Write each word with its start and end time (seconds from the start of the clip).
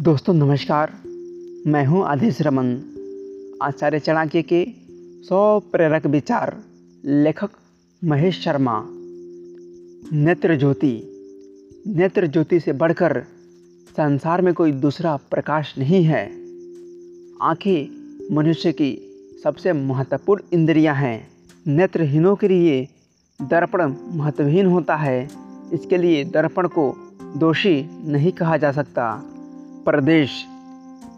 दोस्तों, 0.00 0.34
नमस्कार। 0.34 0.92
मैं 1.66 1.86
हूँ 1.86 2.04
आदेश 2.04 2.42
रमन। 2.42 2.68
आचार्य 3.62 3.98
चाणक्य 3.98 4.42
के 4.42 4.66
सौ 5.28 5.60
प्रेरक 5.60 6.06
विचार, 6.06 6.62
लेखक 7.04 7.50
महेश 8.04 8.44
शर्मा। 8.44 8.84
नेत्र 10.12 10.56
ज्योति। 10.56 11.02
नेत्र 11.86 12.26
ज्योति 12.26 12.60
से 12.60 12.72
बढ़कर 12.72 13.24
संसार 13.96 14.42
में 14.42 14.54
कोई 14.54 14.72
दूसरा 14.72 15.16
प्रकाश 15.16 15.74
नहीं 15.78 16.04
है। 16.04 16.26
आँखें 17.42 17.86
मनुष्य 18.34 18.72
की 18.72 18.98
सबसे 19.44 19.72
महत्वपूर्ण 19.72 20.42
इंद्रियाँ 20.52 20.94
हैं। 20.94 21.28
नेत्रहीनों 21.66 22.36
के 22.36 22.48
लिए 22.48 22.88
दर्पण 23.42 23.94
महत्वहीन 24.12 24.66
होता 24.66 24.96
है। 24.96 25.28
इसके 25.72 25.98
लिए 25.98 26.24
दर्पण 26.24 26.68
को 26.68 27.14
दोषी 27.36 27.88
नहीं 28.04 28.32
कहा 28.32 28.56
जा 28.56 28.72
सकता। 28.72 29.34
प्रदेश। 29.88 30.44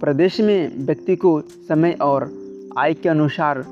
प्रदेश 0.00 0.40
में 0.40 0.86
व्यक्ति 0.86 1.16
को 1.16 1.40
समय 1.40 1.92
और 1.92 2.32
आय 2.78 2.94
के 2.94 3.08
अनुसार 3.08 3.64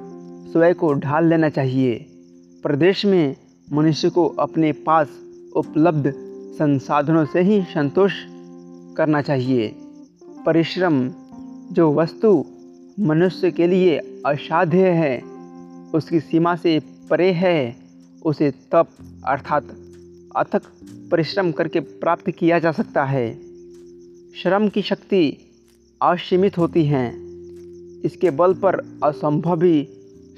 स्वयं 0.53 0.75
को 0.75 0.93
ढाल 0.93 1.27
लेना 1.27 1.49
चाहिए। 1.49 2.07
प्रदेश 2.63 3.07
में 3.07 3.37
मनुष्य 3.73 4.11
को 4.11 4.27
अपने 4.27 4.73
पास 4.73 5.09
उपलब्ध 5.57 6.13
संसाधनों 6.59 7.25
से 7.25 7.41
ही 7.41 7.63
संतोष 7.63 8.13
करना 8.97 9.23
चाहिए। 9.23 9.77
परिश्रम, 10.47 11.11
जो 11.73 11.95
वस्तु 11.95 12.45
मनुष्य 13.01 13.51
के 13.51 13.67
लिए 13.67 13.99
असाध्य 14.27 14.89
है, 14.89 15.23
उसकी 15.95 16.21
सीमा 16.21 16.57
से 16.57 16.83
परे 17.11 17.33
है, 17.33 17.77
उसे 18.25 18.51
तप 18.51 18.87
अर्थात 19.27 19.65
अथक 20.37 20.63
परिश्रम 21.11 21.53
करके 21.53 21.81
प्राप्त 21.81 22.31
किया 22.31 22.59
जा 22.59 22.73
सकता 22.73 23.05
है। 23.05 23.48
श्रम 24.37 24.69
की 24.69 24.83
शक्ति 24.83 25.39
असीमित 26.03 26.59
होती 26.59 26.85
है। 26.85 27.15
इसके 28.05 28.31
बल 28.31 28.55
पर 28.55 29.01
असंभव 29.05 29.59
भी 29.59 29.89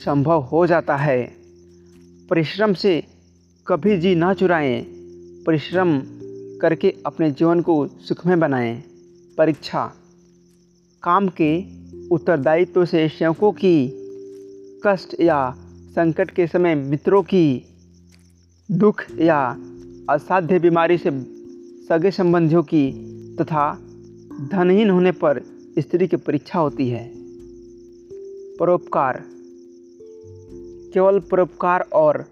संभव 0.04 0.40
हो 0.40 0.66
जाता 0.66 0.96
है। 0.96 1.32
परिश्रम 2.30 2.72
से 2.72 3.04
कभी 3.66 3.98
जी 3.98 4.14
ना 4.14 4.34
चुराएँ, 4.34 4.82
परिश्रम 5.46 6.02
करके 6.62 6.94
अपने 7.06 7.30
जीवन 7.30 7.60
को 7.60 7.86
सुखमय 7.86 8.36
बनाएँ। 8.36 8.82
परीक्षा। 9.38 9.92
काम 11.02 11.28
के 11.28 11.64
उत्तरदायित्व 12.08 12.84
से 12.84 13.08
सेवकों 13.08 13.52
की 13.52 13.90
कष्ट 14.86 15.20
या 15.20 15.54
संकट 15.90 16.30
के 16.30 16.46
समय 16.46 16.74
मित्रों 16.74 17.22
की 17.22 17.64
दुख 18.70 19.04
या 19.20 19.56
असाध्य 20.10 20.58
बीमारी 20.58 20.98
से 20.98 21.10
सगे 21.88 22.10
संबंधियों 22.10 22.62
की 22.62 23.06
तथा 23.40 23.78
धनहीन 24.52 24.90
होने 24.90 25.12
पर 25.12 25.42
स्त्री 25.78 26.08
की 26.08 26.16
परीक्षा 26.16 26.58
होती 26.58 26.88
है। 26.88 27.12
परोपकार। 28.56 29.24
केवल 30.94 31.20
परोपकार 31.20 31.80
और 31.92 32.24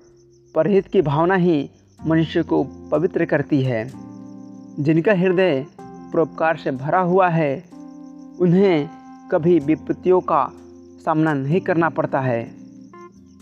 परहित 0.55 0.87
की 0.87 1.03
भावना 1.03 1.35
ही 1.35 1.71
मनुष्य 2.07 2.43
को 2.43 2.65
पवित्र 2.65 3.25
करती 3.25 3.63
है। 3.63 3.93
जिनका 4.81 5.13
हृदय 5.13 5.67
परोपकार 5.81 6.57
से 6.57 6.71
भरा 6.71 7.01
हुआ 7.01 7.29
है, 7.29 7.71
उन्हें 8.41 8.91
कभी 9.33 9.59
विपत्तियों 9.59 10.21
का 10.21 10.53
सामना 11.05 11.35
नहीं 11.35 11.61
करना 11.61 11.89
पड़ता 11.89 12.21
है। 12.21 12.55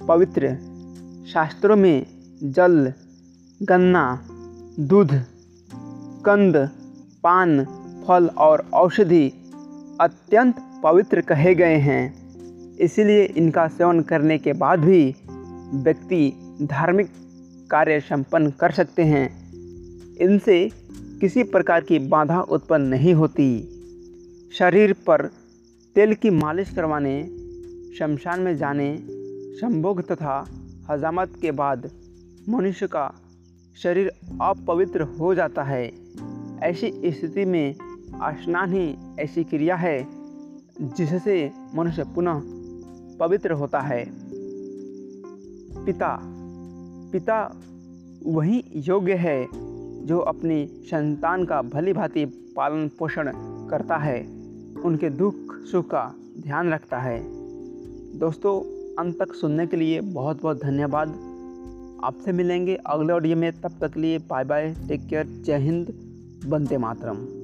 पवित्र 0.09 0.59
शास्त्रों 1.33 1.77
में 1.77 2.07
जल, 2.43 2.93
गन्ना, 3.63 4.29
दूध, 4.81 5.09
कंद 6.25 6.71
पान, 7.27 7.65
फल 8.09 8.27
और 8.27 8.69
औषधि 8.75 9.33
अत्यंत 10.01 10.55
पवित्र 10.83 11.21
कहे 11.21 11.55
गए 11.55 11.77
हैं। 11.77 12.29
इसलिए 12.77 13.25
इनका 13.25 13.69
सेवन 13.69 14.01
करने 14.01 14.39
के 14.39 14.53
बाद 14.53 14.79
भी 14.81 15.15
व्यक्ति 15.75 16.33
धार्मिक 16.63 17.07
कार्य 17.71 18.01
संपन्न 18.01 18.51
कर 18.51 18.71
सकते 18.71 19.03
हैं। 19.03 19.53
इनसे 20.17 20.71
किसी 21.21 21.43
प्रकार 21.43 21.81
की 21.81 21.99
बाधा 21.99 22.41
उत्पन्न 22.41 22.85
नहीं 22.85 23.15
होती। 23.15 23.63
शरीर 24.53 24.93
पर 24.93 25.27
तेल 25.95 26.15
की 26.15 26.31
मालिश 26.31 26.71
करवाने, 26.71 27.23
शमशान 27.99 28.41
में 28.41 28.57
जाने, 28.57 28.99
संभोग 29.61 30.03
तथा 30.13 30.49
हजामत 30.91 31.33
के 31.43 31.51
बाद 31.51 31.91
मनुष्य 32.49 32.87
का 32.87 33.15
शरीर 33.83 34.13
अपवित्र 34.41 35.03
हो 35.03 35.35
जाता 35.35 35.63
है। 35.63 35.93
ऐसी 36.63 36.93
स्थिति 37.07 37.45
में 37.45 37.75
स्नान 38.25 38.73
ही 38.73 38.97
ऐसी 39.19 39.45
क्रिया 39.45 39.77
है, 39.77 40.07
जिससे 40.83 41.51
मनुष्य 41.75 42.05
पुनः 42.05 42.43
पवित्र 43.19 43.53
होता 43.53 43.81
है। 43.81 44.05
पिता 45.85 46.19
पिता 47.13 47.63
वही 48.27 48.65
योग्य 48.77 49.15
है 49.15 49.47
जो 50.07 50.19
अपनी 50.19 50.67
संतान 50.67 51.45
का 51.45 51.63
भली 51.63 51.93
भांति 51.93 52.25
पालन 52.57 52.89
पोषण 52.89 53.33
करता 53.71 53.97
है, 53.97 54.21
उनके 54.85 55.11
दुख, 55.11 55.35
सुख 55.71 55.87
का 55.87 56.15
ध्यान 56.41 56.73
रखता 56.73 56.99
है। 56.99 57.23
दोस्तों, 58.19 58.61
अंत 58.97 59.19
तक 59.19 59.35
सुनने 59.35 59.67
के 59.67 59.77
लिए 59.77 60.01
बहुत 60.01 60.43
बहुत 60.43 60.63
धन्यवाद। 60.63 61.09
आपसे 62.05 62.33
मिलेंगे 62.33 62.75
अगले 62.87 63.13
ऑडियो 63.13 63.37
में, 63.37 63.53
तब 63.61 63.73
तक 63.85 63.97
लिए 63.97 64.19
बाय 64.19 64.45
बाय 64.45 64.75
टेक 64.89 65.07
केयर, 65.07 65.27
जय 65.27 65.59
हिंद। 65.59 66.06
वंदे 66.45 66.77
मातरम। 66.79 67.36